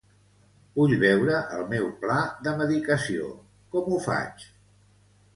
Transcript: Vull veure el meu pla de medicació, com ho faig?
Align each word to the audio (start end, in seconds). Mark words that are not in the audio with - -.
Vull 0.77 0.93
veure 1.01 1.41
el 1.57 1.67
meu 1.73 1.83
pla 2.05 2.15
de 2.47 2.53
medicació, 2.61 3.27
com 3.75 3.91
ho 3.91 4.01
faig? 4.07 4.47